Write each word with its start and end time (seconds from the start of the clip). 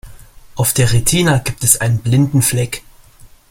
Auf 0.55 0.73
der 0.73 0.91
Retina 0.91 1.37
gibt 1.37 1.63
es 1.63 1.79
einen 1.79 1.99
blinden 1.99 2.41
Fleck. 2.41 2.81